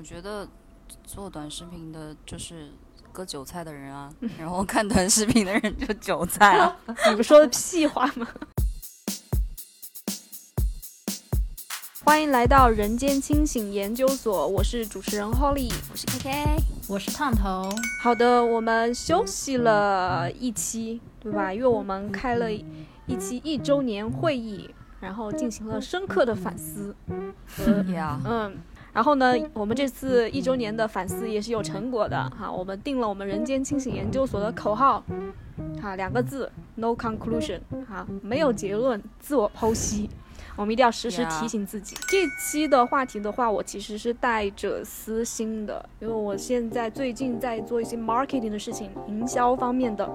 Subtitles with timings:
[0.00, 0.48] 我觉得
[1.04, 2.70] 做短视频的就是
[3.12, 6.74] 割韭菜的人啊，然后看短视频的人就韭菜啊。
[7.10, 8.26] 你们说的屁话吗？
[12.02, 17.68] 欢迎来到人间清醒研究所，我是主持人 Holly，我是 KK，我是烫头。
[18.02, 21.52] 好的，我们休息了一期，对吧？
[21.52, 22.64] 因为我们开了一
[23.20, 26.96] 期一周年会议，然后进行了深刻的反思。
[27.92, 28.56] 呀，嗯，
[28.92, 32.50] 然后呢，我们这次一周年的反思也是有成果的哈。
[32.50, 35.02] 我们定了我们人间清醒研究所的口号，
[35.80, 40.10] 哈，两个字：no conclusion，哈，没有结论，自我剖析。
[40.56, 41.96] 我们一定要时时提醒自己。
[42.08, 50.10] 这期的话题的话，我其实是带着私心的，因为我现在最近在做一些 marketing 的事情，营销方面的，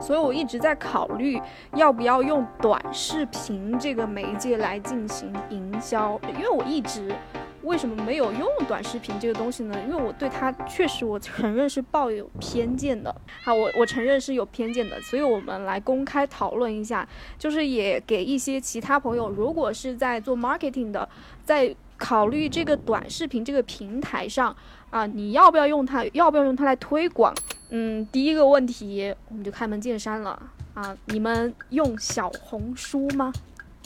[0.00, 1.40] 所以我一直在考虑
[1.74, 7.14] 要不要用短视频这个媒介来进行营销，因为我一直。
[7.62, 9.76] 为什么没有用短视频这个东西呢？
[9.88, 13.14] 因为我对它确实，我承认是抱有偏见的。
[13.42, 21.08] 好，我我承认是有偏见的，所以我们来公开讨论一下，就是也给一些其他朋友，如果是在做 marketing 的，
[21.44, 24.54] 在考虑这个短视频这个平台上
[24.90, 26.04] 啊，你要不要用它？
[26.12, 27.32] 要不要用它来推广？
[27.70, 30.42] 嗯，第一个问题我们就开门见山了
[30.74, 33.32] 啊，你们用小红书吗？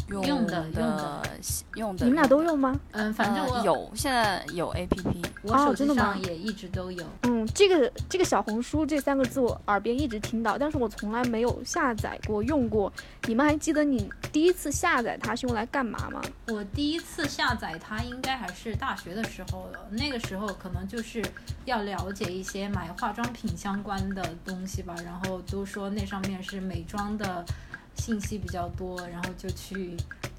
[0.09, 1.23] 用的用的
[1.75, 2.79] 用的，你们俩都用吗？
[2.93, 7.05] 嗯，反正我有，现在有 A P P，我手机上也一直都有。
[7.23, 12.93] 嗯，这个这个小红书这三个字我耳边一直听到，但是我从来没有下载过用过。
[13.27, 16.23] 你们还记得你第一次下载它是用来干嘛吗？
[16.47, 21.20] 我第一次下载它应该还是大学的时候了，那个时候可能就是
[21.65, 27.45] 要了解一些买化妆品相关的东西吧，然后都说那上面是美妆的。
[27.97, 29.97] 信息比较多，然后就去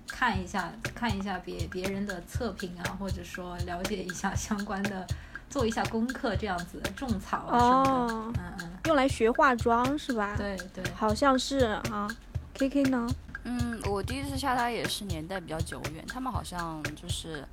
[0.07, 5.05] 看一下，看一下别别人的测评啊，或者说了解一下相关的，
[5.49, 8.13] 做一下功课，这样子种草啊什么的。
[8.13, 10.35] 嗯嗯，用来学化妆是吧？
[10.37, 11.57] 对对，好像是
[11.91, 12.07] 啊。
[12.53, 13.07] K K 呢？
[13.43, 17.45] 嗯，我第一次下它也是年代比较久远，他们好像就是，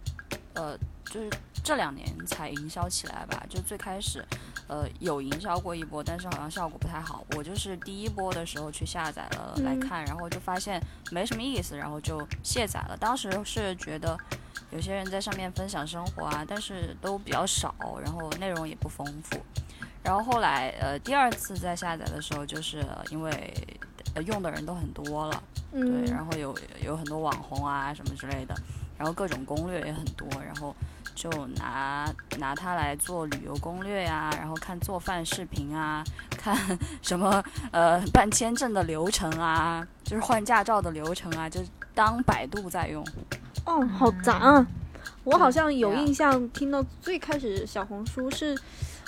[0.55, 0.77] 呃，
[1.11, 1.31] 就是
[1.63, 4.25] 这两年才营销起来吧，就最开始。
[4.67, 7.23] 呃，有营销过一波，但是好像效果不太好。
[7.37, 12.97] 我就是第一波的时候去下载了来看，然后就发现没什么意思，然后就卸载了。
[12.99, 14.19] 当时是觉得
[14.71, 19.39] 有些人在上面分享生活啊，但是都比较少，然后内容也不丰富。
[20.03, 23.55] 然后后来呃第二次再下载的时候，就是因为
[24.25, 28.55] 用的人都很多了，对，然后有有很多网红啊什么之类的，
[28.97, 30.75] 然后各种攻略也很多，然后。
[31.15, 36.05] 就拿拿它来做旅游攻略呀，然后看做饭视频啊，
[36.37, 36.57] 看
[37.03, 37.43] 什么
[37.73, 41.61] 呃办签证的流程啊，就是换驾照的流程啊，就
[41.95, 43.05] 当百度在用。
[43.67, 44.67] 哦，好杂啊！
[45.23, 48.59] 我好像有印象，听到最开始小红书是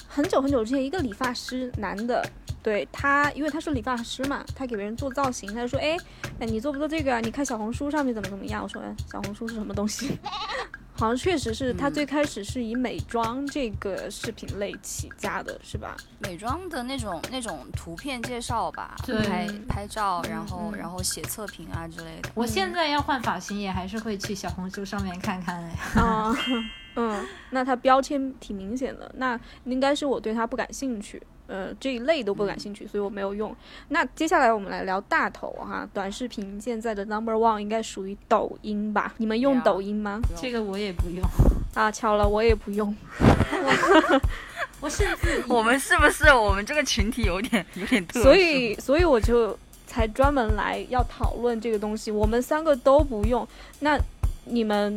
[0.09, 2.27] 很久很久之前，一个理发师男的，
[2.63, 5.97] 对他，因为他是理发师嘛，他给别人做造型，他就说，哎，
[6.41, 7.21] 哎，你做不做这个啊？
[7.21, 8.63] 你看小红书上面怎么怎么样？
[8.63, 8.81] 我说，
[9.11, 10.19] 小红书是什么东西？
[10.99, 15.97] 好像确实是他最开始是以美妆这个视频类起家的，是吧？
[16.19, 22.31] 美妆的那种那种图片介绍吧，对，拍拍照，然后然后写测评啊之类的。
[22.35, 26.01] 我现在要换发型，也还是会去小红书上面看看哎。
[26.01, 26.35] 啊，
[26.97, 31.23] 嗯，那他标签挺明显的，那应该是我对他不感兴趣。
[31.47, 33.55] 呃，这一类都不感兴趣，所以我没有用。
[33.89, 39.15] 那接下来我们来聊大头哈，短视频现在的 number one 应该属于抖音吧？
[39.19, 40.21] 你们用抖音吗？
[40.41, 41.23] 这个我也不用
[41.75, 42.95] 啊，巧了，我也不用。
[44.81, 48.25] 我甚至我们是不是我们这个群体有点有点特殊？
[48.25, 49.57] 所以所以我就
[49.87, 52.11] 才专门来要讨论这个东西。
[52.11, 53.47] 我们三个都不用，
[53.81, 53.99] 那
[54.45, 54.97] 你们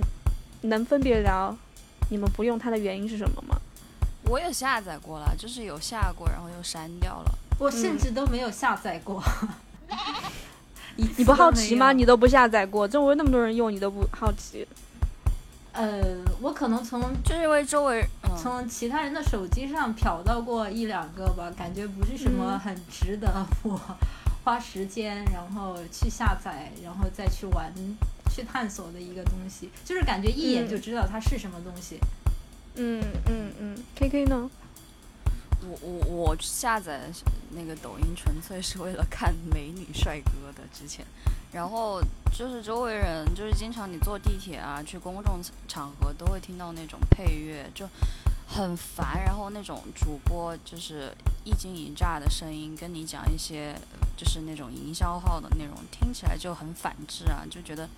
[0.62, 1.56] 能分别聊
[2.10, 3.56] 你们不用它的原因是什么吗？
[4.30, 7.32] 我也下载过了，就是有下过，然后又删掉了。
[7.58, 9.22] 我甚至都没有下载过。
[10.96, 11.92] 你不好奇吗？
[11.92, 14.68] 你都不下载过，周围那么多人用，你都不好奇？
[15.72, 16.02] 呃，
[16.42, 18.06] 我可能从就是因为周围
[18.38, 23.80] 从其他人的手机上瞟到过一两个吧，感觉不是什么很值得我
[24.44, 27.74] 花时间然后去下载，然后再去玩、
[28.30, 31.96] 去探索的一个东西，就是感觉一眼就知道它是什么东西。
[31.96, 32.29] 嗯
[32.82, 34.50] 嗯嗯嗯，K K 呢？
[35.62, 37.12] 我我我下载
[37.52, 41.06] 那个抖音纯粹是为了看美女帅哥的之前，
[41.52, 47.86] 然后就是周围人就是经常你坐地铁啊去公众场合都会听到那种配乐就
[48.48, 53.76] 很烦，然后那种主播就是一惊一乍的声音跟你讲一些
[54.16, 57.90] 就是那种营销号的内容，听起来就很反智啊，就觉得。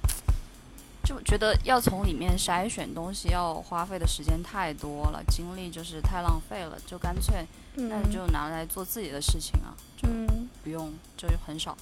[1.12, 11.78] 就觉得要从里面筛选东西，要花费的时间太多了，精力就是太浪费了，就干脆那你就拿来做自己的事情啊，就嗯不用就很少。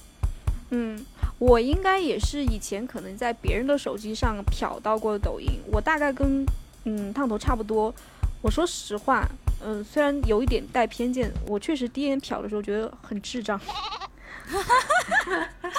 [0.70, 1.04] 嗯，
[1.38, 6.44] 我应该也是以前可能在别人的手机上瞟到过抖音，我大概跟
[6.84, 7.94] 嗯烫头差不多。
[8.42, 9.28] 我说实话，
[9.62, 13.60] 嗯、虽然有一点带偏见，我确实第一眼瞟的时候觉得很智障，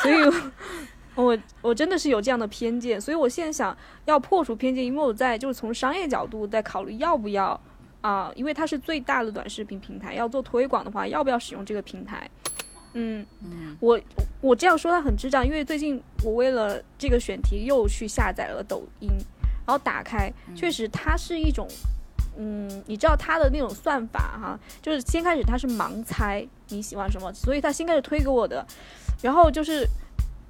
[0.03, 0.15] 所以
[1.15, 3.75] 我我我真的是有这样的偏见，所以我现在想
[4.05, 7.59] 要破除偏见，因为我在就是从商业角度在考虑要不要
[8.01, 12.27] 啊、因为它是最大的短视频平台，要做推广的话，要不要使用这个平台？
[12.93, 13.99] 嗯，嗯我
[14.41, 19.09] 我这样说它很智障，因为最近我为了这个选题又去下载了抖音，
[19.67, 21.67] 然后打开，确实它是一种，
[22.39, 28.65] 嗯，你知道它的那种算法哈，就是先开始它是盲猜你喜欢什么，所以它先开始推给我的，
[29.21, 29.87] 然后就是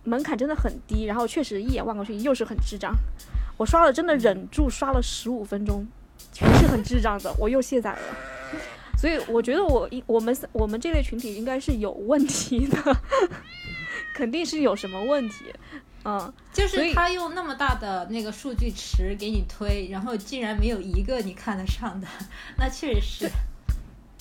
[0.03, 2.93] 门槛真的很低，然后确实一眼望过去又是很智障，
[3.57, 5.85] 我刷了真的忍住刷了十五分钟，
[6.33, 7.99] 全是很智障的，我又卸载了。
[8.97, 12.77] 所以我觉得我应我们我们这类群体应该是有问题的，
[14.13, 15.45] 肯定是有什么问题，
[16.05, 22.07] 嗯，就是他用那么大的那个数据池给你推，然后竟然没有一个你看得上的，
[22.57, 23.31] 那确实是。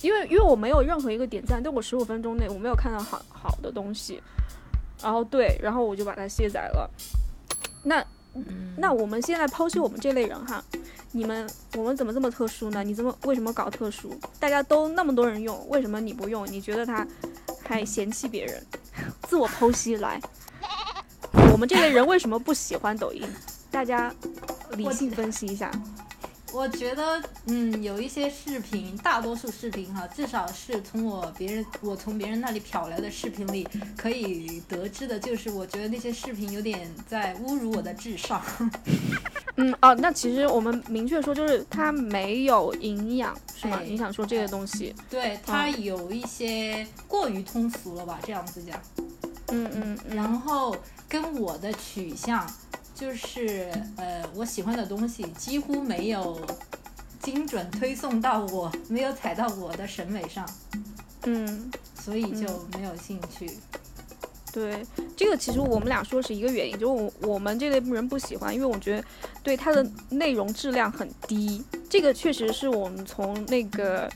[0.01, 4.19] 因为因为我没有任何一个点赞，在我十五分钟内我没有看到好好的东西，
[5.01, 6.89] 然后对，然后我就把它卸载了。
[7.83, 8.03] 那
[8.77, 10.63] 那我们现在剖析我们这类人哈，
[11.11, 12.83] 你们我们怎么这么特殊呢？
[12.83, 14.17] 你怎么为什么搞特殊？
[14.39, 16.45] 大家都那么多人用，为什么你不用？
[16.51, 17.05] 你觉得他
[17.63, 18.63] 还嫌弃别人？
[19.27, 20.21] 自我剖析来，
[21.51, 23.27] 我们这类人为什么不喜欢抖音？
[23.69, 24.13] 大家
[24.77, 25.71] 理性分析一下。
[26.53, 33.67] 我觉得，嗯，有一些视频，大多数视频哈，至少是从我别人我从别人那里瞟来的视频里
[33.97, 38.41] 可以得知的，就是我觉得那些视频有点在侮辱我的智商。
[39.57, 43.77] 嗯哦，那其实我们明确说，就是它没有营养，是吗？
[43.81, 44.95] 哎你想说这个东西？
[45.09, 48.79] 对，它有一些过于通俗了吧，这样子讲。
[49.53, 50.73] 嗯嗯嗯然后
[51.09, 52.49] 跟我的取向
[53.01, 53.67] 就是，
[53.97, 56.39] 呃，我喜欢的东西几乎没有
[57.19, 60.47] 精准推送到我，没有踩到我的审美上，
[61.23, 63.57] 嗯，所以就没有兴趣。
[64.53, 64.85] 对，
[65.17, 69.03] 这个其实我们俩说是一个原因，就是我我们这类人不喜欢，因为我觉得
[69.41, 71.63] 对它的内容质量很低。
[71.89, 74.07] 这个确实是我们从那个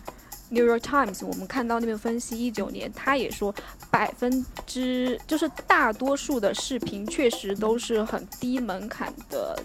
[0.50, 3.54] New York Times 我们看到那边分析，一九年他也说
[3.90, 9.60] 百分之就是大多数的视频确实都是很低门槛的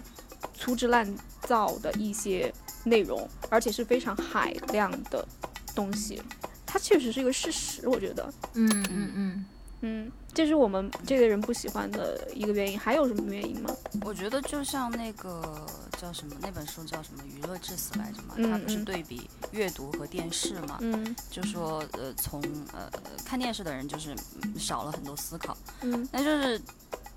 [0.53, 1.07] 粗制滥
[1.41, 5.27] 造的一些内容，而且是非常海量的
[5.75, 6.21] 东西。
[6.65, 8.33] 它确实是一个事实，我觉得。
[8.53, 9.45] 嗯嗯嗯，
[9.81, 12.79] 嗯，这是我们这个人不喜欢的一个原因。
[12.79, 13.75] 还有什么原因吗？
[14.03, 15.65] 我觉得就像那个
[15.99, 22.41] 叫什么那本书叫什么《娱乐至死》来着嘛，嗯它不是嗯对比阅读和电视嘛，嗯就说呃从
[22.73, 22.89] 呃
[23.25, 26.59] 看电视的人就是嗯少了很多思考，嗯那就是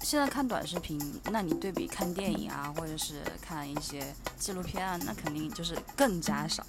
[0.00, 1.00] 现在看短视频，
[1.31, 4.05] 那你对比看电影啊，或者是看一些
[4.38, 6.66] 纪录片啊，那肯定就是更加少，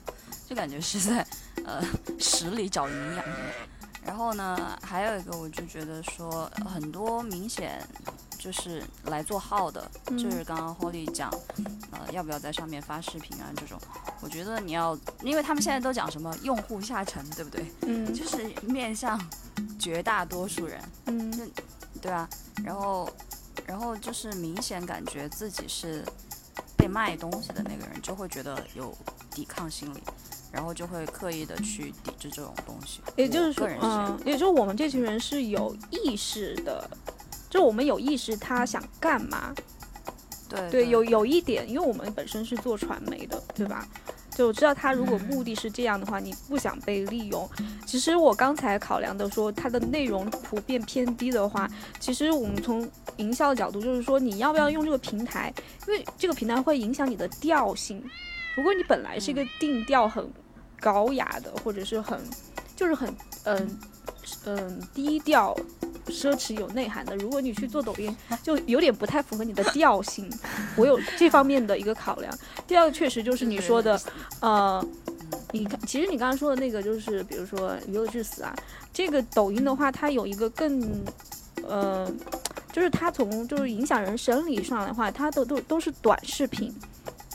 [0.48, 1.26] 就感觉是在
[1.66, 1.84] 呃
[2.20, 3.26] 屎里找营养。
[4.06, 7.82] 然后呢，还有一个我就觉得说呃很多明显
[8.38, 11.30] 就是来做号的，嗯就是刚刚 Holly 讲，
[11.92, 13.80] 呃，要不要在上面发视频啊这种，
[14.22, 17.66] 我觉得你要，因为他们现在都讲什么用户下沉，对不对？
[17.82, 18.14] 嗯？
[18.14, 19.20] 就是面向
[19.80, 21.52] 绝大多数人，嗯。
[22.02, 22.30] 对啊，
[22.64, 23.10] 然后，
[23.66, 26.06] 然后就是明显感觉自己是
[26.78, 28.96] 被卖东西的那个人，就会觉得有
[29.32, 30.04] 抵抗心理，
[30.56, 33.02] 然后就会刻意的去抵制这种东西。
[33.18, 36.90] 也就是说嗯，也就是我们这群人是有意识的，
[37.50, 39.54] 就我们有意识他想干嘛。
[40.48, 43.86] 对对，有有一点，因为我们本身是做传媒的，对吧？
[44.36, 47.50] 就我知道他如果目的是这样的话，你不想被利用。
[47.86, 51.70] 其实我刚才考量的说，它的内容普遍偏低的话，
[52.00, 55.54] 其实我们从营销的角度，就是说你要不要用这个平台，
[55.88, 58.04] 因为这个平台会影响你的调性。
[58.56, 60.26] 如果你本来是一个定调很
[60.80, 62.20] 高雅的，或者是很
[62.76, 63.14] 就是很
[63.44, 63.80] 嗯
[64.46, 65.56] 嗯低调。
[66.08, 70.30] 奢侈有内涵的，如果你去做抖音，就有点不太符合你的调性。
[70.78, 72.32] 我有这方面的一个考量。
[72.68, 74.00] 第二个确实就是你说的，
[74.40, 74.86] 呃，
[75.52, 78.56] 你看，其实你刚刚说的那个就是，比如说娱乐至死啊，
[78.94, 81.04] 这个抖音的话，它有一个更，
[81.68, 82.08] 呃，
[82.72, 86.72] 就是它从就是影响人生理上的话，它都都都是短视频，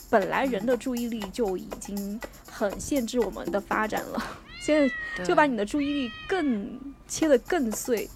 [0.09, 2.21] 本来人的注意力就已经
[2.69, 4.23] 很限制我们的发展了，
[4.61, 8.07] 现在就把你的注意力更切得更碎。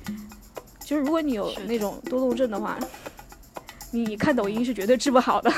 [0.85, 2.79] 就是如果你有那种多动症的话，
[3.91, 5.51] 你看抖音是绝对治不好的，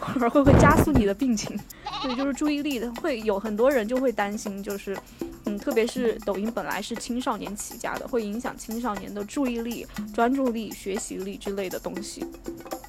[0.00, 1.56] 或者会会加速你的病情。
[2.02, 4.98] 对，就是注意力的会有很多人就会担心，就是
[5.44, 12.26] 嗯，特别是抖音本来是青少年起家的，会影响青少年的注意力、专注力、学习力之类的东西。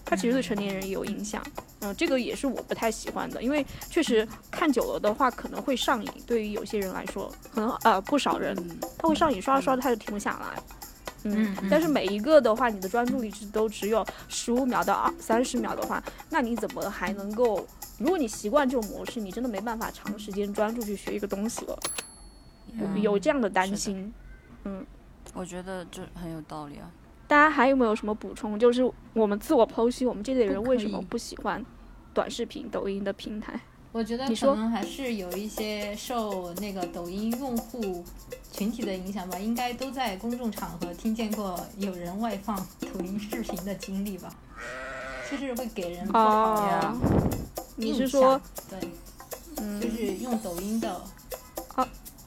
[0.05, 1.43] 它其实对成年人也有影响。
[1.81, 6.11] 嗯，这个也是我不太喜欢的，因为确实看久了的话可能会上瘾。
[6.25, 8.55] 对于有些人来说，可能呃不少人
[8.97, 10.63] 他会上瘾，刷着刷着他就停不下来。
[11.23, 17.67] 嗯，但是每一个的话，你的专注力是都只有十五秒到二三十秒的话，那你怎么还能够？
[17.97, 21.79] 如果你习惯这种模式，你真的没办法长时间专注去学一个东西了。
[23.01, 24.13] 有这样的担心，
[24.65, 24.85] 嗯，
[25.33, 26.91] 我觉得这很有道理啊。
[27.27, 28.57] 大家还有没有什么补充？
[28.59, 31.63] 就是我们自我剖析，我们这类人为什么不喜欢
[32.13, 33.59] 短视频、抖音的平台？
[33.91, 38.03] 我觉得可能还是有一些受那个抖音用户
[38.51, 44.29] 群体的影响吧，应该都在公众场合听见过有人外放抖音视频的经历吧，
[45.31, 46.93] 就是会给人不好呀。
[47.77, 48.39] 你是说
[48.69, 48.79] 对，
[49.57, 51.01] 嗯，就是用抖音的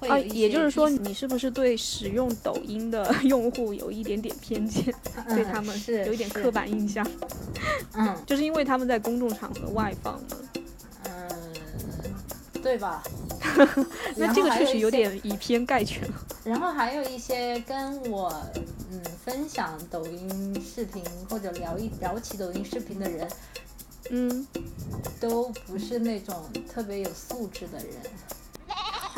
[0.08, 4.94] 啊啊，也就是说你是不是对使用抖音的 用户有一点点偏见，
[5.28, 7.06] 对他们是有一点刻板印象？
[7.94, 10.20] 嗯，就是因为他们在公众场合外放
[11.04, 11.28] 嗯？
[12.62, 13.02] 对吧？
[14.16, 16.14] 那这个确实有点以偏概全了。
[16.44, 18.32] 然后还有一些跟我
[18.90, 23.28] 嗯分享抖音视频或者聊一聊起抖音视频的人，
[24.10, 24.46] 嗯，
[25.20, 26.34] 都不是那种
[26.72, 27.88] 特别有素质的人。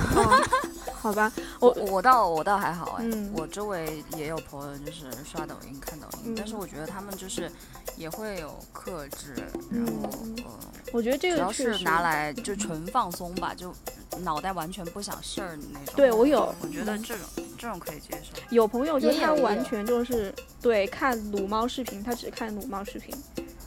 [1.01, 7.51] 好吧，我我倒我倒还好哎，我周围也有朋友就是刷抖音看抖音，但是我觉得他们就是
[7.97, 9.35] 也会有克制，
[9.71, 10.11] 然后
[10.45, 10.51] 呃，
[10.93, 13.75] 我觉得这个主要是拿来就纯放松吧，就
[14.19, 15.95] 脑袋完全不想事儿的那种。
[15.97, 17.27] 对我有，我觉得这种
[17.57, 18.39] 这种可以接受。
[18.51, 23.17] 有朋友就他完全就是对看撸猫视频，他只看撸猫视频，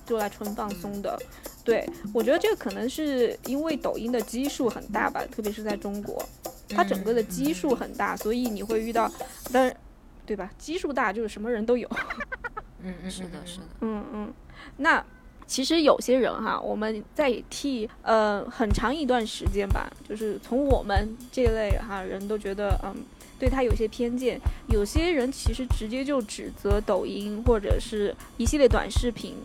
[0.06, 1.20] 就来纯放松的。
[1.63, 6.22] 对，我觉得这个可能是因为抖音的基数很大吧，特别是在中国，
[6.70, 9.10] 它整个的基数很大，所以你会遇到，
[9.51, 9.75] 但是，
[10.25, 10.51] 对吧？
[10.58, 11.89] 基数大就是什么人都有。
[12.84, 13.63] 嗯嗯，是的，是的。
[13.79, 14.34] 嗯嗯，
[14.75, 15.01] 那
[15.48, 22.93] 其实有些人哈，我们在替呃很长一段时间吧，就是从我们这类哈人都觉得嗯
[23.39, 29.36] 对他有些偏见，有些人其实直接就指责抖音或者是一系列短视频。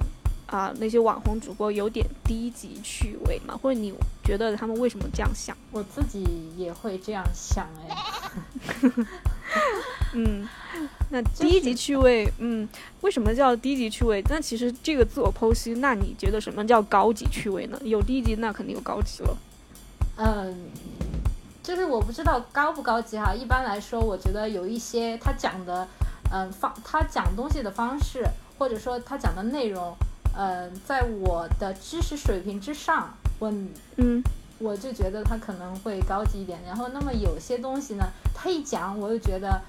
[0.49, 3.55] 啊，那些网红主播有点低级趣味嘛？
[3.55, 3.93] 或者你
[4.25, 5.55] 觉得他们为什么这样想？
[5.71, 6.25] 我自己
[6.57, 8.91] 也会这样想哎。
[10.15, 10.49] 嗯，
[11.11, 12.67] 那低级趣味，嗯，
[13.03, 14.25] 为什么叫低级趣味？
[14.31, 17.79] 那其实这个自我剖析，那你觉得什么叫高级趣味呢？
[17.85, 19.37] 有低级，那肯定有高级了。
[20.17, 20.71] 嗯，
[21.63, 23.35] 就是我不知道高不高级哈。
[23.35, 25.87] 一般来说，我觉得有一些他讲的，
[26.33, 28.25] 嗯，方他讲东西的方式，
[28.57, 29.95] 或者说他讲的内容。
[30.41, 33.53] 嗯，在我的知识水平之上，我
[33.97, 34.23] 嗯，
[34.61, 36.61] 我就觉得他可能会高级一点。
[36.65, 39.61] 然后，那么有些东西呢，他一讲，我又觉得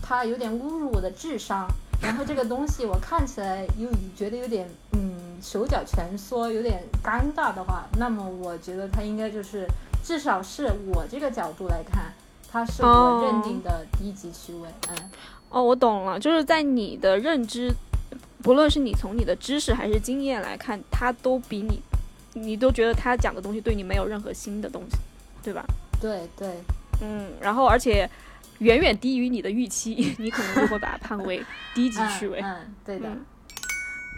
[0.00, 1.66] 他有点侮辱我的智商。
[2.00, 9.66] 然后这个东西我看起来又觉得有点嗯手脚蜷缩，有点尴尬的话，那么我觉得他应该就是
[10.04, 12.12] 至少是我这个角度来看，
[12.48, 14.68] 他是我认定的低级趣味。
[14.88, 15.10] 嗯，
[15.48, 17.74] 哦，我懂了，就是在你的认知。
[18.46, 21.82] 不论是你从你的知识还是经验来看，他都比你，
[22.34, 24.96] 你都觉得他讲的东西对你没有任何新的东西，
[25.42, 25.64] 对吧？
[26.00, 26.48] 对对，
[27.02, 28.08] 嗯，然后而且
[28.60, 32.38] 远远低于你的预期， 你可能就会把它判为 低级趣味。
[32.40, 33.08] 嗯，对的。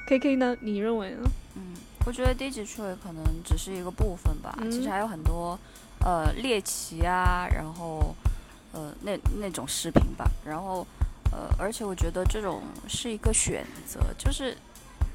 [0.08, 0.54] K K 呢？
[0.61, 1.23] 你认为呢？
[1.56, 1.73] 嗯，
[2.04, 5.58] 我觉得低级趣味可能只是一个部分吧，其实还有很多，
[6.04, 8.14] 呃，猎奇啊，然后，
[8.73, 10.87] 呃，那那种视频吧，然后。
[11.32, 14.56] 呃，而且我觉得这种是一个选择，就是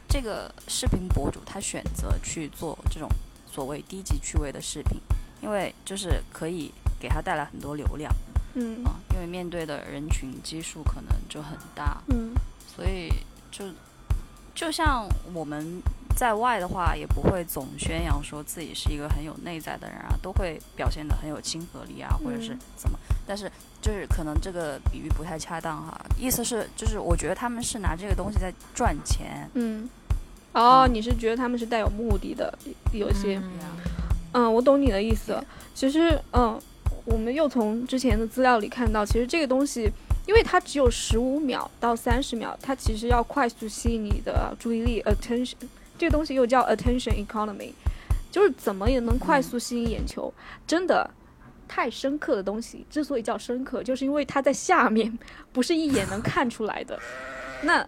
[0.08, 3.10] 这个视频博主他选择去做这种
[3.46, 5.00] 所谓低级趣味的视频，
[5.41, 8.12] 因为就是可以给他带来很多流量，
[8.55, 12.34] 嗯啊，因为面对的人群基数可能就很大，嗯，
[12.75, 13.10] 所以
[13.51, 13.65] 就
[14.53, 15.82] 就像我们
[16.15, 23.51] 在外的话，也不会总宣扬说自己是一个很有内在的人啊，都会表现的很有亲和力啊，或者是怎么，但是。
[23.82, 29.46] 就是可能这个比喻不太恰当哈，意思是就是我觉得他们是拿这个东西在赚钱。
[29.56, 29.89] 嗯，
[30.53, 32.58] 哦，你是觉得他们是带有目的的，
[32.94, 33.42] 有些，
[34.32, 35.38] 嗯，我懂你的意思。
[35.75, 36.58] 其实，嗯，
[37.03, 39.92] 我们又从之前的资料里看到，其实这个东西，
[40.25, 45.56] 因为它只有十五秒到三十秒，它其实要快速吸引你的注意力，attention，
[45.98, 47.74] 这个东西又叫 attention economy，
[48.32, 50.34] 就是怎么也能快速吸引眼球，
[50.65, 51.10] 真的。
[51.67, 55.17] 太深刻的东西之所以叫深刻，就是因为它在下面，
[55.51, 57.00] 不是一眼能看出来的。
[57.63, 57.88] 那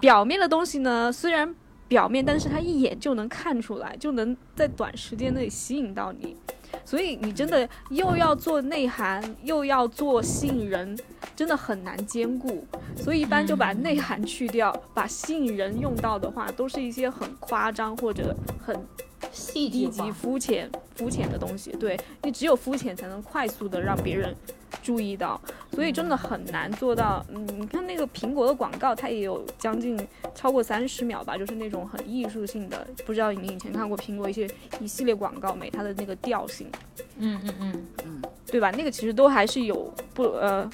[0.00, 1.54] 表面的东西呢，虽然
[1.88, 6.36] 表面，但是它一眼就能看出来，就能在短时间内吸引到你。
[6.84, 10.98] 所以你真的又要做内涵，又要做吸引人，
[11.34, 12.66] 真的很难兼顾。
[12.96, 19.05] 所以一般就把内涵去掉，把吸引人用到的话，都是一些很夸张或者很细
[19.52, 20.12] 低级、致化。
[20.12, 21.70] 肤浅、肤浅的东西。
[21.72, 24.34] 对你只有肤浅才能快速的让别人
[24.82, 25.40] 注意到，
[25.72, 27.24] 所以真的很难做到。
[27.28, 29.98] 嗯，你看那个苹果的广告，它也有将近
[30.34, 32.86] 超过三十秒吧，就是那种很艺术性的。
[33.04, 34.48] 不知道你以前看过苹果一些
[34.80, 35.70] 一系列广告没？
[35.70, 36.70] 它的那个调性。
[37.18, 38.70] 嗯嗯嗯，对吧？
[38.72, 40.68] 那个其实都还是有不呃，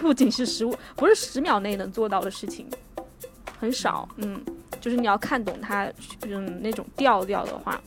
[0.00, 2.66] 不仅是十五，不是十秒内能做到的事情，
[3.58, 4.08] 很少。
[4.16, 4.40] 嗯，
[4.80, 5.90] 就是你要看懂它，
[6.22, 7.80] 嗯，那种调调的话，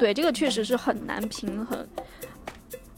[0.00, 1.86] 对这个确实是很难平衡。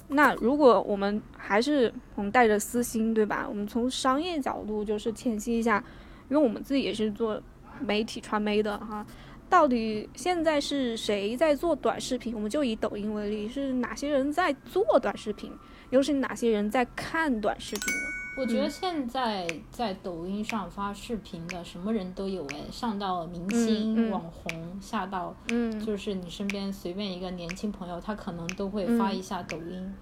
[0.06, 3.44] 那如果我们还是我们带着私心，对吧？
[3.48, 5.82] 我们从商业角度就是剖析一下，
[6.30, 7.42] 因为我们自己也是做
[7.80, 9.04] 媒体传媒的哈。
[9.50, 12.32] 到底现在是谁在做短视频？
[12.34, 15.50] 我们就以抖音为例，是哪些人在做短视频？
[15.90, 18.21] 又是哪些人在看短视频呢？
[18.34, 29.94] 我觉得现在在抖音上发视频的什么人都有哎，上到明星、嗯嗯网红，下到嗯，就是你身边随便一个年轻朋友，他可能都会发一下抖音。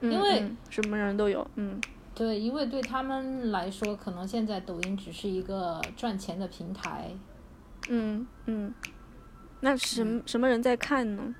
[0.00, 1.80] 嗯因为嗯什么人都有，嗯
[2.14, 7.10] 对，因为对他们来说，可能现在抖音只是一个赚钱的平台。
[7.88, 8.72] 嗯嗯。
[9.60, 11.34] 那什么什么人在看呢？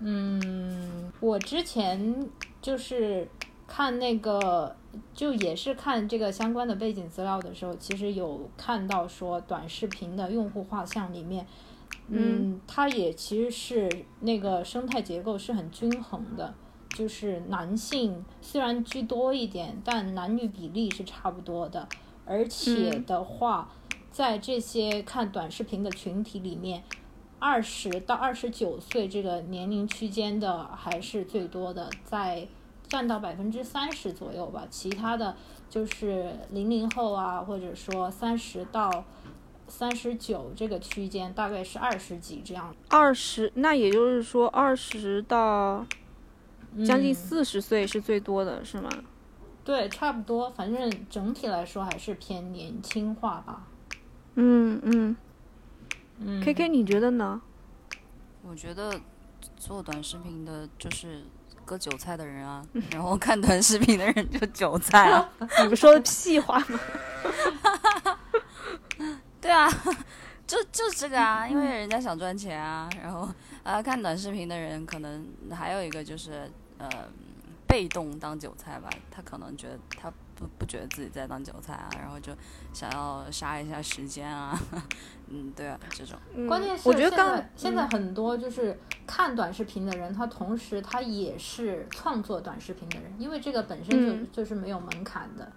[0.00, 2.28] 嗯，我之前
[2.60, 3.26] 就是
[3.66, 4.76] 看那个，
[5.14, 11.46] 就也是看这个相关的背景资料的时候，其实有看到说短视频的用户画像里面，
[12.08, 13.90] 嗯，它也其实是
[14.20, 16.54] 那个生态结构是很均衡的，
[16.90, 21.88] 就是男性虽然居多一点，但男女比例是差不多的，
[22.24, 23.70] 而且嗯的话，
[24.10, 26.82] 在这些看短视频的群体里面。
[27.40, 32.48] 二十到二十九岁这个年龄区间的还是最多的，在
[32.88, 34.64] 占到百分之三十左右吧。
[34.70, 35.36] 其他的
[35.68, 39.04] 就是零零后啊，或者说三十到
[39.68, 42.74] 三十九这个区间，大概是二十几这样。
[42.88, 45.86] 二十，那也就是说二十到
[46.84, 48.88] 将近嗯四十岁是最多的，是吗？
[49.64, 53.66] 对，差不多，反正整体来说还是偏年轻化吧。
[54.34, 55.16] 嗯嗯。
[56.18, 57.40] 嗯 K K，你觉得呢？
[58.46, 59.00] 我觉得
[59.56, 61.24] 做短视频的就是
[61.64, 65.28] 割韭菜的人啊，然后看短视频的人就韭菜啊。
[65.62, 66.80] 你不说的屁话吗？
[69.40, 69.68] 对啊，
[70.46, 73.28] 就就这个啊，因为人家想赚钱啊，然后
[73.62, 76.88] 啊看短视频的人可能还有一个就是呃
[77.66, 82.32] 被动当韭菜吧，他可能觉得他不不觉得自己在当韭菜啊，然后就
[82.72, 84.58] 想要杀一下时间啊，
[85.28, 86.18] 嗯，对啊，这种。
[86.34, 95.50] 嗯关键是我觉得刚现在很多就是看短视频的人，他同时他也是创作短视频的人，因为这个本身就、嗯就是没有门槛的。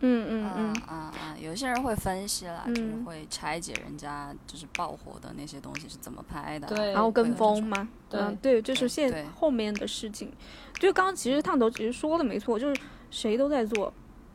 [0.00, 10.32] 嗯嗯嗯嗯嗯嗯，有些人会分析啦，就是嗯会拆解人家就是爆火的那些东西是怎么拍的啊，对然后跟风嘛，对嗯，对，这是现后面的事情。
[10.74, 13.92] 就刚刚其实烫头其实说的没错，就是谁都在做，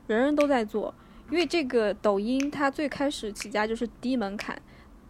[0.07, 0.93] 人人都在做。
[1.29, 4.61] 因为这个抖音它最开始起家就是低门槛，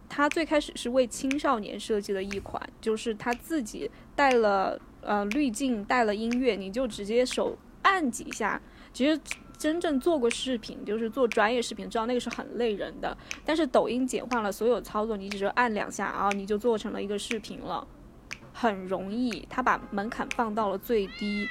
[0.08, 8.60] 它最开始是为青少年设计的一款，就是它自己带了呃滤镜，带了音乐，你就直接手按几下，
[8.92, 9.20] 其实。
[9.56, 13.16] 真正做过视频，就是做专业视频，知道那个是很累人的。
[13.44, 17.86] 但是抖音简化了所有操作，你只是按两下啊，你就做成了一个视频了，
[18.52, 19.46] 很容易。
[19.48, 21.48] 它把门槛放到了最低，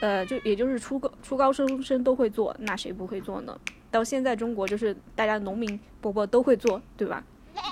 [0.00, 3.58] 呃，就也就是初高初高中生都会做，那谁不会做呢？
[3.90, 7.24] 到现在中国就是大家农民伯伯都会做，对吧？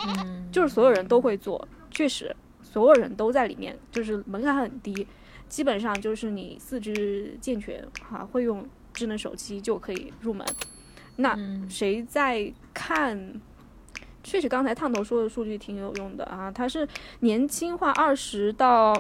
[0.07, 5.07] 嗯，就是所有人都会做，确实所有人都在里面，就是门槛很低，
[5.49, 10.47] 基本上就是你四肢健全哈、会用智能手机就可以入门。
[11.17, 13.41] 那嗯谁在看？
[14.25, 16.87] 确实，刚才烫头说的数据挺有用的啊，它是
[17.21, 18.93] 年轻化二十到，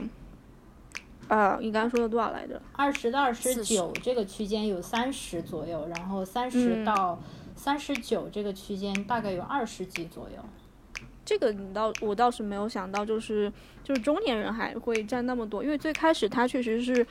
[1.28, 2.60] 呃，你刚刚说的多少来着？
[2.72, 7.22] 二十到二十九这个区间有三十左右，然后三十嗯到
[7.54, 10.42] 三十九这个区间大概有二十几左右。
[11.24, 13.52] 这个你倒我倒是没有想到，就是
[13.84, 17.06] 就是中年人还会占那么多，因为最开始他确实是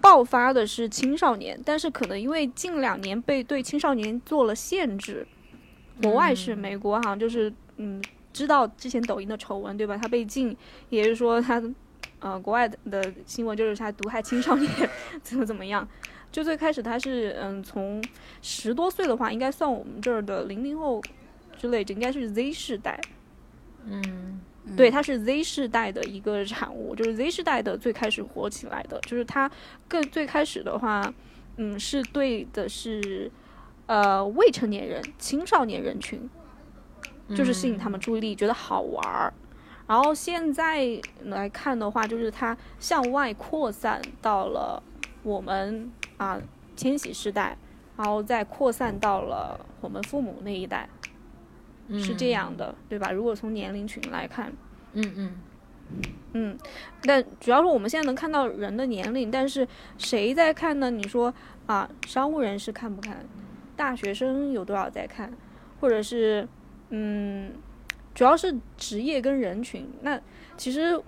[0.00, 5.26] 爆发的是青少年，但是可能因为近两年被对青少年做了限制，
[6.02, 9.98] 国外是嗯美国好像就是嗯知道之前抖音的丑闻对吧？
[9.98, 10.56] 他被禁，
[10.88, 11.62] 也就是说它
[12.26, 14.68] 呃国外的的新闻就是他毒害青少年
[15.22, 15.86] 怎么怎么样。
[16.32, 18.02] 就最开始他是嗯从
[18.42, 21.00] 十多岁的话，应该算我们这儿的零零后
[21.56, 23.00] 之类，这应该是 Z 世代。
[23.84, 24.40] 嗯
[24.76, 29.48] 对，它是 Z 世代的一个产物，就是 Z 世代的最开始火起来的，就是它
[29.86, 31.14] 更最开始的话，
[31.56, 33.30] 嗯，是对的是
[33.86, 36.28] 呃未成年人、青少年人群，
[37.36, 39.32] 就是吸引他们注意力，觉得好玩儿。
[39.86, 44.82] 然后现在来看的话，就是它向外扩散到了
[45.22, 46.40] 我们啊
[46.74, 47.56] 千禧世代，
[47.96, 50.88] 然后再扩散到了我们父母那一代，
[51.98, 53.10] 是这样的，对吧？
[53.10, 54.52] 如果从年龄群来看，
[54.94, 55.32] 嗯嗯
[56.32, 56.58] 嗯，
[57.02, 60.90] 但主要是我们现在能看到人的年龄，但是谁在看呢？
[60.90, 61.32] 你说
[61.66, 63.24] 啊，商务人士看不看？
[63.76, 65.32] 大学生有多少在看？
[65.80, 66.48] 或者是
[66.90, 67.52] 嗯，
[68.16, 69.86] 主要是职业跟人群。
[70.00, 70.18] 那
[70.56, 70.98] 其实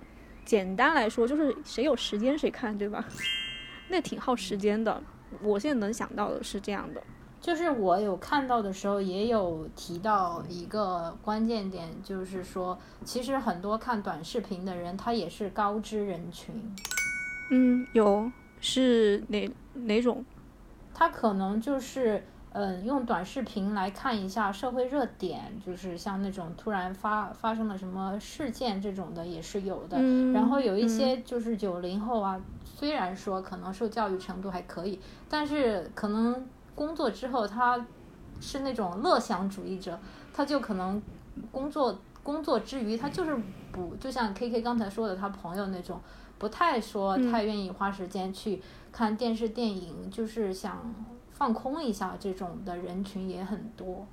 [0.45, 3.03] 简单来说，就是谁有时间谁看，对吧？
[3.89, 5.01] 那挺耗时间的。
[5.41, 7.01] 我现在能想到的是这样的。
[7.41, 16.53] 就是我有看到的时候，也有提到一个关键点，就是说，其实很多看短视频的人，他也是高知人群，
[17.49, 20.23] 嗯，有是哪哪种？
[20.93, 29.97] 他可能就是嗯，用短视频来看一下社会热点，就是像那种突然发发生了什么事件这种的也是有的。
[29.99, 37.85] 嗯，然后有一嗯些就是九零后啊，虽然说可能受教育程度还可以，但是可能工作之后他
[38.41, 39.99] 是那种乐享主义者，
[40.33, 40.99] 他就可能
[41.51, 43.37] 工作工作之余，他就是
[43.71, 46.01] 不就像 K K 刚才说的，他朋友那种
[46.39, 48.59] 不太说嗯太愿意花时间去
[48.91, 50.81] 看电视电影，就是想
[51.39, 54.05] 放空一下这种的人群也很多。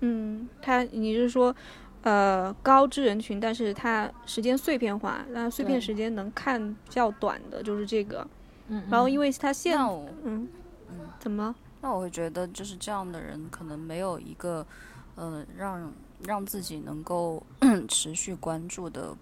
[0.00, 1.54] 嗯，他你是说，
[2.02, 8.26] 呃，高知人群，但是他时间碎片化，那碎片时间能看比较短的，就是这个。
[8.68, 10.48] 嗯，然后因为为他现嗯
[10.88, 11.54] 嗯怎么了？
[11.80, 14.64] 那我会觉得，就是这样的人可能没有一个，
[15.16, 17.42] 呃，让让自己能够
[17.88, 19.14] 持续关注的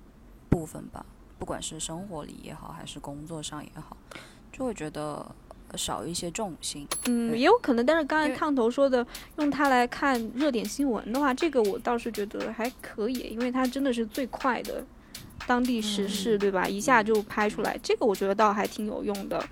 [0.48, 1.04] 部分吧，
[1.38, 3.96] 不管是生活里也好，还是工作上也好，
[4.52, 5.02] 就会觉得
[5.48, 6.86] 呃少一些重心。
[7.06, 9.06] 嗯，也有可能，但是刚才烫头说的，
[9.36, 14.84] 用它来看热点新闻的话，这个我倒是觉得还可以，因为它真的是最快的
[15.46, 16.66] 当地时事，嗯对吧？
[16.66, 19.44] 一下就拍出来，这个我觉得倒还挺有用的。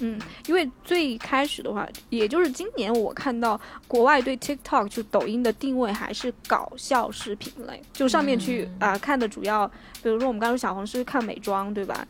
[0.00, 9.70] 嗯，因为最开始的话，也就是今年我看到国外对 TikTok 就抖音的定位还是搞笑视频类，就上面去嗯啊、看的主要，
[10.02, 12.04] 比如说我们刚刚说小红书看美妆，对吧？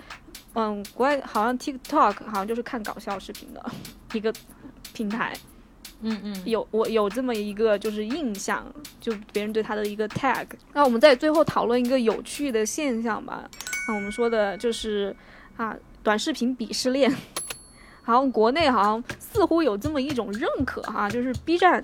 [0.54, 3.64] 嗯，国外好像 TikTok 好像就是看搞笑视频的
[4.12, 4.32] 一个
[4.92, 5.32] 平台，
[6.02, 8.66] 嗯嗯，有我有这么一个就是印象，
[9.00, 10.46] 就别人对他的一个 tag。
[10.72, 13.48] 那我们在最后讨论一个有趣的现象吧。
[13.88, 15.14] 那我们说的就是
[15.56, 17.10] 啊，短视频鄙视链，
[18.02, 21.82] 好像国内好像似乎有这么一种认可哈、就是 B 站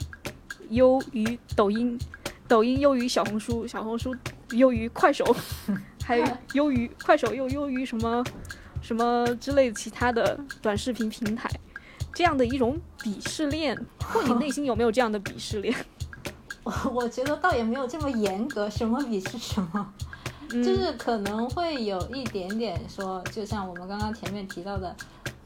[0.68, 1.98] 优于抖音，
[2.46, 4.14] 抖音优于小红书，小红书
[4.50, 5.24] 优于快手，
[6.08, 6.18] 还
[6.54, 8.24] 优于快手又优于什么
[8.80, 11.50] 什么之类的其他的短视频平台。
[12.14, 15.74] 这样的一种鄙视链，或你内心有没有这样的鄙视链？
[16.64, 19.92] 我 我觉得倒也没有这么严格，什么鄙视什么。
[20.50, 24.96] 嗯就是可能会有一点点说，就像我们刚刚前面提到的，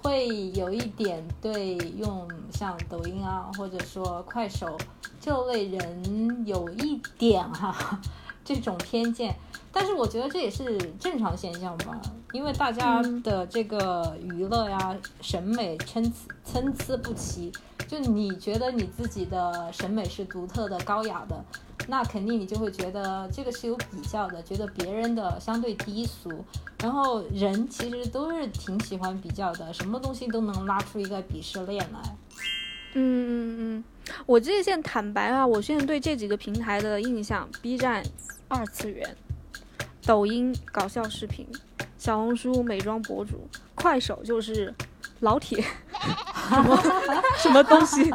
[0.00, 4.78] 会有一点对用像抖音啊，或者说快手
[5.20, 8.00] 这类人有一点哈、
[8.44, 9.34] 这种偏见。
[9.74, 11.98] 但是我觉得这也是正常现象吧，
[12.32, 16.10] 因为大家嗯的这个娱乐呀、审美参差
[16.44, 17.52] 参差不齐。
[17.88, 21.44] 就你觉得你自己的审美是独特的、高雅的，
[21.88, 26.30] 那肯定你就会觉得这个是有比较的，觉得别人的相对低俗。
[26.80, 32.16] 然后人其实都是挺喜欢比较的，什么东西都能拉出一个鄙视链来。
[32.94, 33.84] 嗯嗯嗯，
[34.26, 38.02] 我这现在坦白啊，我现在对这几个平台的印象：B 站
[38.48, 39.16] 二次元，
[40.04, 41.46] 抖音搞笑视频，
[41.96, 44.72] 小红书美妆博主，快手就是
[45.20, 45.64] 老铁，
[46.48, 46.82] 什 么
[47.38, 48.10] 什么东西，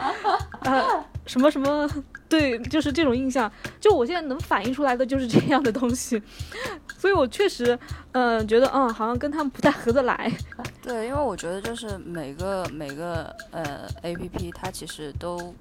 [0.62, 1.90] 呃，什么什么，
[2.30, 3.52] 对，就是这种印象。
[3.80, 6.22] 就我现在能反映出来的就是这样的东西，
[6.98, 7.78] 所以我确实，
[8.12, 10.32] 嗯、觉得嗯，好像跟他们不太合得来。
[10.84, 15.54] 对，因为我觉得就是每个每个呃 A P P 它其实都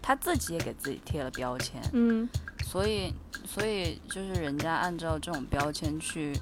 [0.00, 2.28] 它自己也给自己贴了标签，嗯
[2.64, 3.12] 所以
[3.44, 6.32] 所以就是人家按照这种标签去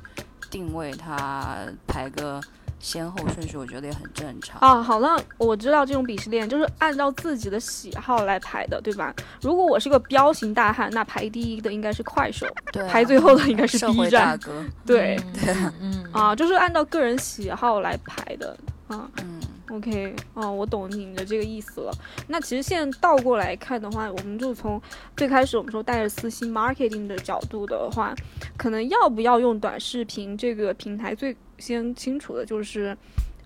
[0.51, 2.41] 定位它，排个
[2.81, 4.59] 先后顺序，我觉得也很正常。
[4.61, 9.15] 啊，好了，我知道这种鄙视链就是按照自己的喜好来排的，对吧？
[9.43, 14.39] 如果我是个彪形大汉，那排第一的应该是快手，对、啊，排最后的应该是 B 站。
[14.87, 18.57] 对，对嗯嗯嗯，啊，就是按照个人喜好来排的
[18.89, 19.09] 啊。
[19.23, 19.40] 嗯，
[19.73, 21.93] OK，哦，我懂你的这个意思了。
[22.27, 24.83] 那其实现在倒过来看的话，我们就从
[25.17, 28.13] 最开始我们说带着私心 marketing 的角度的话，
[28.57, 32.97] 可能要不要用短视频这个平台，最先清楚的就是，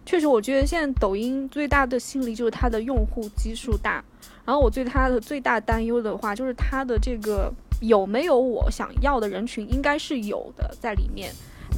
[0.07, 4.03] 确实我觉得现在抖音最大的吸引力就是它的用户基数大。
[4.47, 11.31] 然后我对它的最大担忧的话，就是它的这个有没有我想要的人群，应该是有的在里面，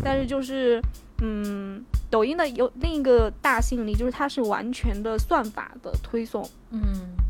[0.05, 0.81] 但是就是。
[1.19, 6.49] 嗯，抖音的有另一个大吸引力，就是它是完全的算法的推送。
[6.71, 6.81] 嗯，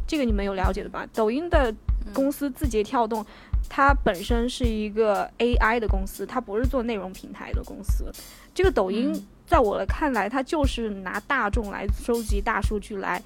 [0.06, 1.06] 这个你们有了解的吧？
[1.12, 1.72] 抖音的
[2.12, 3.24] 公司字节跳动，
[3.68, 8.12] 它本身是一个 AI 的公司，它不是做内容平台的公司。
[8.52, 9.12] 这个抖音
[9.46, 13.22] 在我的看来，它就是拿大众来收集大数据来，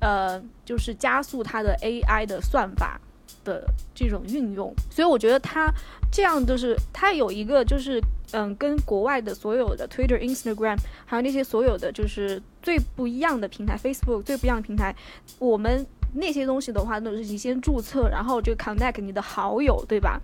[0.00, 2.98] 呃，就是加速它的 AI 的算法。
[3.44, 5.72] 的这种运用，所以我觉得它
[6.10, 8.00] 这样就是它有一个就是
[8.32, 14.94] 嗯，跟国外的所有的 Twitter、Instagram，还有那些所有的就是最不一样的平台，Facebook 最不一样的平台，
[15.38, 20.20] 我们那些东西的话都是你先注册，然后就 connect 你的好友，对吧？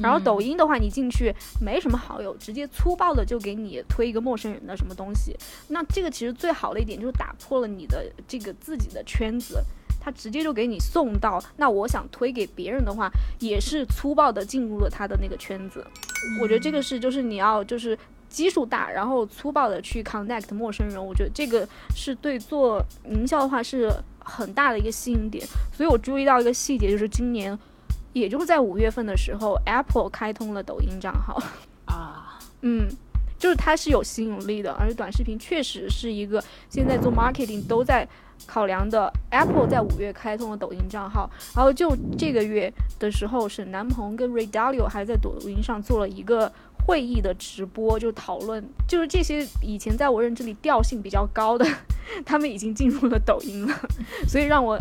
[0.00, 5.36] 然后抖音的话，你进去没什么好友，直接粗暴的就给你推一个陌生人的什么东西。
[5.68, 9.62] 那这个其实最好的一点就是打破了你的这个自己的圈子。
[10.04, 15.86] 他直接就给你送到，那我想推给别人的话，也是粗暴的进入了他的那个圈子。
[16.40, 17.96] 我觉得这个是就是你要就是
[18.28, 25.46] 基数大，然后粗暴的去 connect 陌生人，我觉得这个是对做营销的话是很大的一个吸引点。
[25.72, 27.56] 所以我注意到一个细节，就是今年，
[28.12, 31.40] 也就是在五月份的时候，Apple 开通了抖音账号
[31.86, 32.88] 啊，嗯，
[33.38, 38.08] 就是它是有吸引力的，而且短视频确实是一个现在做 marketing 都在。
[38.46, 46.52] 考量的 Apple 在五月开通了抖音账号，然后就这个月的时候，沈南鹏跟 Ray Dalio 还在抖音上做了一个
[46.84, 51.64] 会议的直播，就讨论，就是这些以前在我认知里调性比较高的，
[52.26, 53.74] 他们已经进入了抖音了，
[54.26, 54.78] 所以让我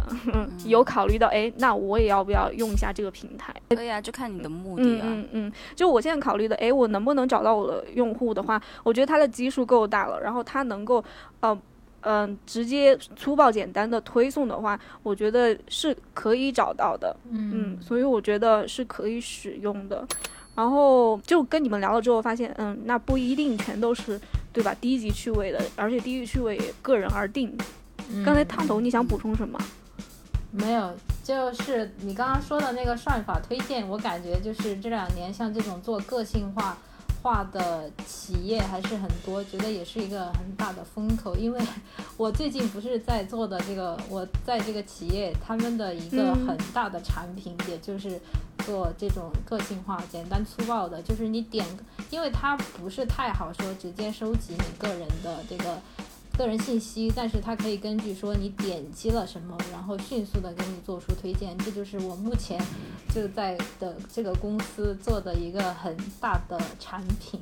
[0.65, 3.53] 有考虑到，哎，那我也要不要用一下这个平台？
[3.69, 5.05] 可以啊，就看你的目的啊。
[5.05, 11.03] 嗯嗯，就我现在考虑的，哎，我能不能找到我的用户的话，我觉得它的基数够大了，然后它能够，
[11.39, 11.57] 呃。
[12.01, 17.15] 嗯，直接粗暴简单的推送的话，我觉得是可以找到的。
[17.29, 20.05] 嗯，所以我觉得是可以使用的。
[20.53, 24.19] 然后就跟你们聊了之后，发现，嗯，那不一定全都是
[24.51, 24.75] 对吧？
[24.81, 27.57] 低级趣味的，而且低级趣味也个人而定。
[28.25, 29.57] 刚才烫头，你想补充什么？
[30.51, 36.77] 没有，就是你刚刚说的那个算法推荐，我感觉就是这两年像这种做个性化。
[37.21, 41.35] 化的企业还是很多，觉得也是一个很大的风口。
[41.35, 41.59] 因为
[42.17, 48.19] 我最近不是在做的这个，我在这个企业，他们的一个很大的产品，也就是
[48.65, 51.65] 做这种个性化、简单粗暴的，就是你点，
[52.09, 55.77] 因为它不是太好说直接收集你个人的这个。
[56.41, 61.55] 个人信息，但是它可以根据说你点击了什么，然后迅速的给你做出推荐。
[61.59, 62.59] 这就是我目前
[63.13, 67.39] 就在的这个公司做的一个很大的产品。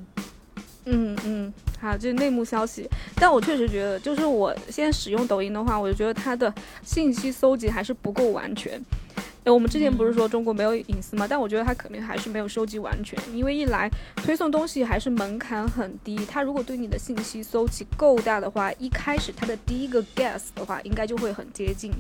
[0.86, 2.90] 嗯嗯，好，这是内幕消息。
[3.16, 8.82] 但我确实觉得，就是我现在使用抖音的话，我就觉得它的信息搜集还是不够完全。
[9.50, 11.26] 我们之前不是说中国没有隐私吗？
[11.30, 21.92] 但我觉得它肯定还是没有收集完全，因为一来推送东西还是门槛很低，它如果对你的信息搜集够大的话，一开始它的第一个 guess 的话应该就会很接近。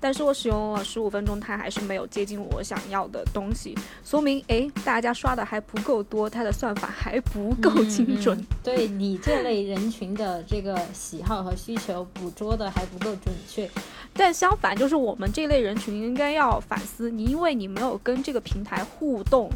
[0.00, 8.40] 但是我使用了十五分钟，它还是没有接近我想要的东西，说明诶，大家刷的还不够多，它的算法还不够精准。
[8.62, 13.68] 对你这类人群的这个喜好和需求捕捉的还不够准确。
[14.14, 19.48] 但相反，就是我们这类人群应该要反思你，因为你没有跟这个平台互动，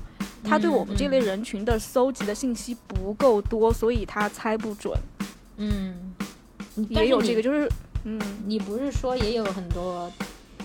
[0.45, 4.97] 他对我们这类人群的搜集的信息不够多，所以他猜不准。
[5.57, 6.15] 嗯，
[6.88, 7.69] 也有这个，就是
[8.05, 10.09] 嗯，你不是说也有很多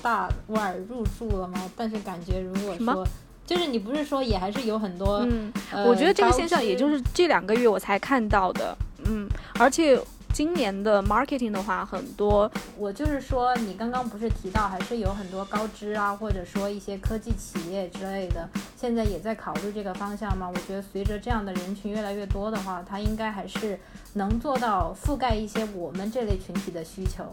[0.01, 1.69] 大腕入驻了吗？
[1.75, 3.07] 但是感觉如果说，
[3.47, 5.51] 就是你不是说也还是有很多，嗯，
[5.87, 9.27] 我觉得这个现象也就是这两个月我才看到的，嗯，
[9.59, 9.99] 而且。
[10.37, 20.47] 今年的 marketing 的话，很多，我就是说，你刚刚不是提到，还是有很多高知啊，或者说一些科技企业之类的，现在也在考虑这个方向吗？
[20.47, 23.79] 我觉得随着这样的人群越来越多的话，它应该还是
[24.13, 27.23] 能做到覆盖一些我们这类群体的需求。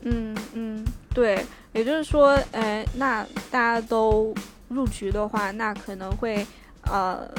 [0.00, 4.34] 嗯嗯，对，也就是说，哎，那大家都
[4.66, 6.44] 入局的话，那可能会，
[6.82, 7.30] 呃。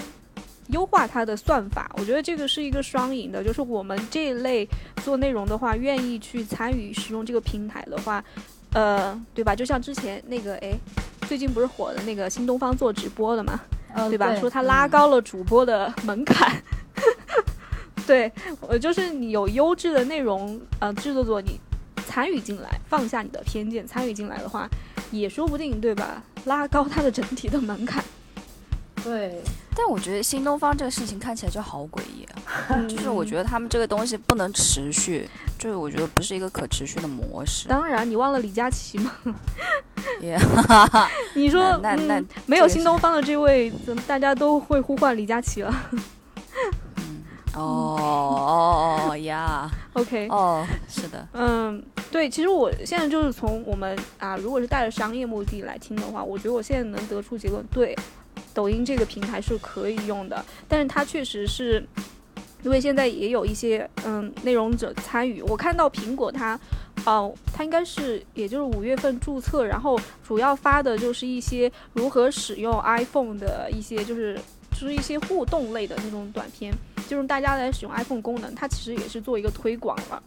[0.70, 3.44] 优化它的算法，我觉得这个是一个双赢的。
[3.44, 4.68] 就是我们这一类
[5.04, 8.24] 做内容的话，愿意去参与使用这个平台的话，
[8.74, 9.56] 呃，对吧？
[9.56, 10.72] 就像之前那个，哎，
[11.28, 13.60] 最近不是火的那个新东方做直播的嘛，
[14.10, 14.36] 对吧？
[14.36, 16.62] 说他拉高了主播的门槛。
[18.06, 21.60] 对，我就是你有优质的内容，呃，制作做你
[22.08, 24.68] 参与进来，放下你的偏见，参与进来的话，
[25.12, 26.24] 也说不定，对吧？
[26.46, 28.04] 拉高它的整体的门槛。
[29.04, 29.42] 对，
[29.76, 37.68] 但我觉得新东方这个事情看起来就好诡异啊， 就是我觉得，他们这个东西不能持续，就是我觉得不是一个可持续的模式。
[37.68, 39.12] 当然，你忘了李佳琦吗？
[40.22, 40.38] 也
[41.36, 45.74] 你说，那那没有新东方的这位，怎么大家都会呼唤李佳琦了
[47.56, 49.70] 哦哦哦呀？
[49.94, 57.98] OK，哦，是的，嗯，对，其实我现在就是从我们啊，如果是带着商业目的来听的话，我觉得我现在能得出结论，对，
[58.54, 61.86] 抖音这个平台是可以用的，但是它确实是。
[62.62, 66.60] 因为现在也有一些嗯内容者参与，我看到苹果它，
[67.06, 74.38] 哦、它应该是也就是五月份注册，然后主要发的就是一些如何使用 iPhone 的一些就是
[74.72, 76.74] 就是一些互动类的那种短片，
[77.08, 80.22] 就是大家来使用 iPhone 功能，它其实也是做一个推广了，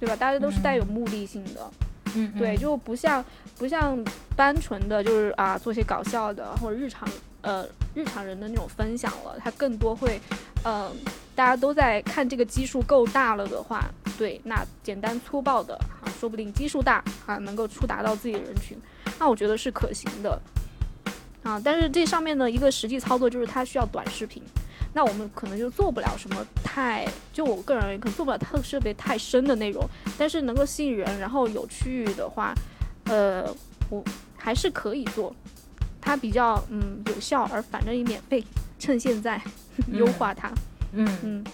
[0.00, 0.16] 对吧？
[0.16, 1.87] 大家都是带有目的性的，嗯，
[2.36, 3.24] 对，就不像
[3.56, 3.98] 不像
[4.36, 7.08] 单纯的就是啊做些搞笑的或者日常
[7.42, 10.20] 呃日常人的那种分享了，它更多会
[10.64, 10.90] 呃
[11.34, 13.84] 大家都在看这个基数够大了的话，
[14.16, 18.76] 对，那简单粗暴的啊，说不定基数大啊能够触达到自己的人群，
[19.18, 20.40] 那我觉得是可行的
[21.42, 21.60] 啊。
[21.64, 24.42] 但是这上面的一个实际操作就是它需要短视频。
[24.94, 29.84] 那我们可能就做不了什么太，就我个人而言，可能做不了特特别太深的内容，
[30.16, 32.52] 但是能够吸引人，然后有趣的话，
[33.04, 33.44] 呃，
[33.90, 34.02] 我
[34.36, 35.34] 还是可以做，
[36.00, 38.42] 它比较嗯有效，而反正也免费，
[38.78, 39.40] 趁现在
[39.92, 40.50] 优化它，
[40.92, 41.44] 嗯，嗯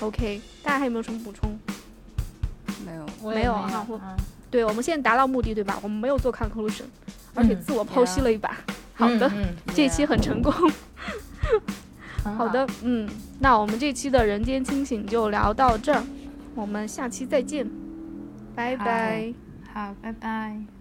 [0.00, 1.58] ，OK，大家还有没有什么补充？
[2.84, 4.16] 没有，我也没有哈啊我嗯
[4.50, 5.78] 对我们现在达到目的，对吧？
[5.80, 6.82] 我们没有做 conclusion，
[7.34, 8.56] 而且嗯自我剖析了一把。
[8.94, 10.52] 好的，嗯嗯这一期很成功。
[12.22, 16.02] 很好的，嗯，那我们这期的人间清醒就聊到这儿，
[16.54, 17.66] 我们下期再见，
[18.54, 19.32] 拜拜。
[19.72, 20.79] 好，拜拜。